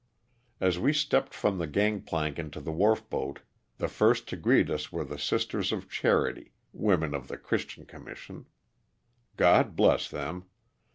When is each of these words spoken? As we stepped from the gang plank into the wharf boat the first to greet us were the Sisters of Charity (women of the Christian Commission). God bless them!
As 0.59 0.79
we 0.79 0.93
stepped 0.93 1.31
from 1.31 1.59
the 1.59 1.67
gang 1.67 2.01
plank 2.01 2.39
into 2.39 2.59
the 2.59 2.71
wharf 2.71 3.07
boat 3.07 3.41
the 3.77 3.87
first 3.87 4.27
to 4.29 4.35
greet 4.35 4.67
us 4.71 4.91
were 4.91 5.03
the 5.03 5.19
Sisters 5.19 5.71
of 5.71 5.91
Charity 5.91 6.53
(women 6.73 7.13
of 7.13 7.27
the 7.27 7.37
Christian 7.37 7.85
Commission). 7.85 8.47
God 9.37 9.75
bless 9.75 10.09
them! 10.09 10.45